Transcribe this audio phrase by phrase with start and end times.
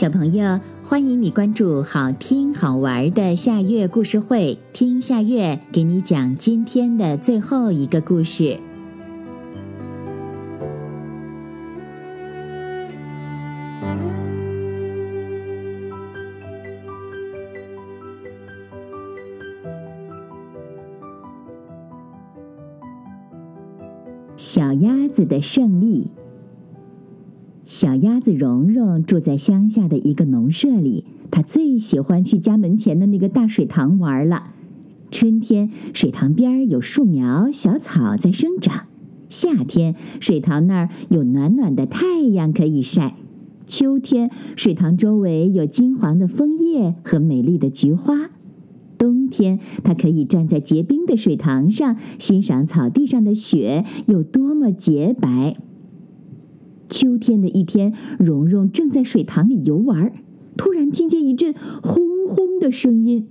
[0.00, 8.58] 小朋友，欢迎你关注好听好玩的夏月故事会，听夏月给你讲今天的最后一个故事。
[24.38, 26.10] 小鸭子的胜利。
[27.70, 34.50] 小鸭子蓉蓉住在乡下的一个农舍里，它最喜欢去家门前的那个大水塘玩了。
[35.12, 38.88] 春天，水塘边有树苗、小草在生长；
[39.28, 43.14] 夏天，水塘那儿有暖暖的太阳可以晒；
[43.66, 48.30] 秋天，水塘周围有金黄的枫叶和美丽的菊花；
[48.98, 55.56] 冬天，它可以站在结冰的水塘上，欣赏草地上的雪有多么洁白。
[56.90, 60.12] 秋天的一天，蓉蓉正在水塘里游玩，
[60.56, 63.28] 突然听见一阵轰轰的声音。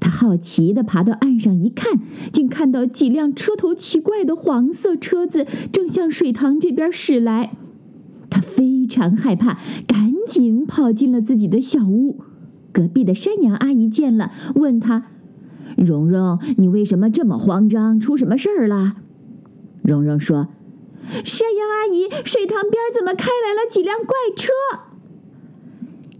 [0.00, 2.00] 她好奇地爬到岸上一看，
[2.32, 7.56] 竟看到几辆车头奇怪的黄色车子正向水塘这边驶来。
[8.30, 12.20] 她非常害怕，赶紧跑进了自己的小屋。
[12.72, 15.06] 隔壁的山羊阿姨见了，问她
[15.76, 18.00] ：“蓉蓉，你为什么这么慌张？
[18.00, 18.94] 出什么事儿了？”
[19.82, 20.48] 蓉蓉说。
[21.24, 24.52] 山羊阿姨，水塘边怎么开来了几辆怪车？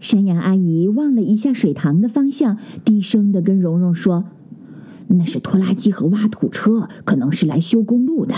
[0.01, 4.25] 山羊阿姨望了一下水塘的方向，低声的跟蓉蓉说
[5.09, 8.35] ：“那是拖拉机和挖土车，可能是来修公路的。”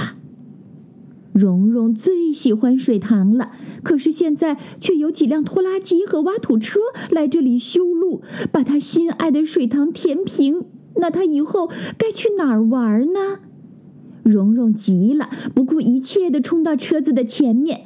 [1.32, 3.50] 蓉蓉最喜欢水塘了，
[3.82, 6.78] 可是现在却有几辆拖拉机和挖土车
[7.10, 10.64] 来这里修路，把她心爱的水塘填平。
[10.96, 13.40] 那她以后该去哪儿玩呢？
[14.24, 17.82] 蓉蓉急了，不顾一切地冲到车子的前面，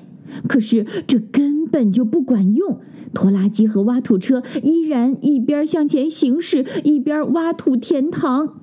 [0.49, 2.81] 可是这根本就不管用。
[3.15, 8.61] 拖拉机和挖土车依然一边向前行驶，一边挖土填塘。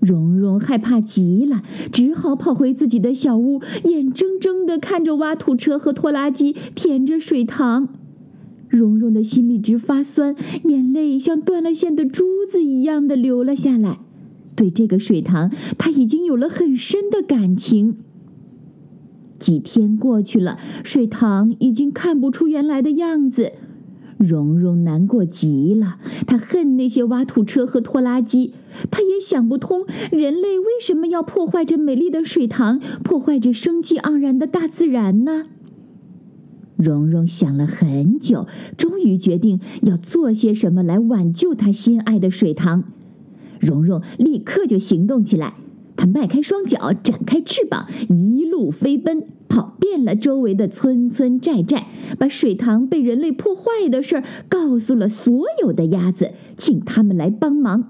[0.00, 7.88] 蓉蓉害怕极了，只好跑回自己的小屋，眼睁睁地看着挖土车和拖拉机填着水塘。
[8.68, 14.00] 蓉蓉的心里直发酸，眼泪像断了线的珠子一样的流了下来。
[14.54, 17.96] 对这个水塘，他已经有了很深的感情。
[19.38, 23.52] 几天过去了，水塘已经看不出原来的样子。
[24.16, 28.54] 蓉蓉难过极了，她恨那些挖土车和拖拉机，
[28.90, 35.46] 她也想不通人类为什么要破坏这美丽的水塘，破坏这生机盎然的大自然呢？
[36.76, 38.46] 蓉蓉想了很久，
[38.78, 42.84] 终于决定要做些什么来挽救她心爱的水塘。
[43.64, 45.54] 蓉蓉立刻就行动起来，
[45.96, 51.86] 她迈开双脚，展开翅膀，一路飞奔，跑遍了周围的村村寨寨，
[52.18, 57.88] 把水塘被人类破坏的事儿告诉了所有的鸭子，请他们来帮忙。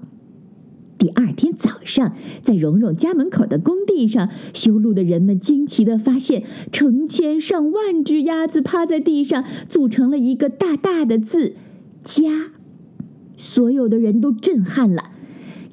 [0.97, 11.55] 第二天早上，在蓉蓉家门口的工地上，修路的人们惊奇地发现，成千上万只鸭子趴在地上，组成了一个大大的字
[12.01, 12.51] “家”。
[13.35, 15.11] 所有的人都震撼了。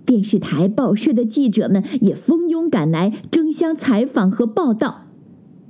[0.04, 5.02] 电视台、报社的记者们也蜂拥赶来，争相采访和报道。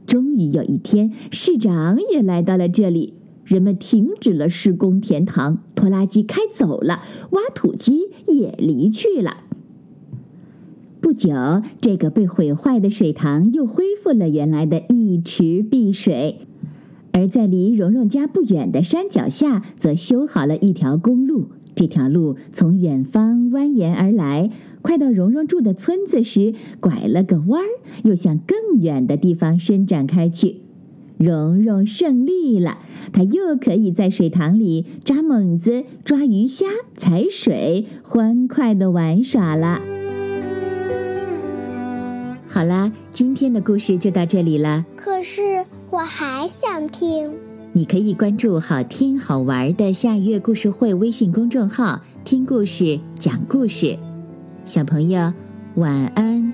[0.06, 9.38] 终于有一天，市长也来到了这里，人们停止了施工填塘，拖拉机开走了，挖土机也离去了。
[11.00, 11.30] 不久，
[11.80, 16.46] 这个被毁坏的水塘又恢复了原来的一池碧水，
[17.12, 21.48] 而在离蓉蓉家不远的山脚下，则修好了一条公路。
[21.74, 24.50] 这条路从远方蜿蜒而来，
[24.82, 27.68] 快到蓉蓉住的村子时，拐了个弯儿，
[28.04, 30.60] 又向更远的地方伸展开去。
[31.18, 32.78] 蓉蓉胜利了，
[33.12, 39.80] 她又可以在水塘里扎猛子、抓鱼虾、踩水，欢快的玩耍了。
[42.48, 44.84] 好啦，今天的故事就到这里了。
[44.96, 45.40] 可是
[45.90, 47.30] 我还想听。
[47.74, 53.98] 你可以关注好听好玩的下月故事会微信公众号，听故事讲故事。
[54.66, 55.32] 小朋友，
[55.76, 56.52] 晚安。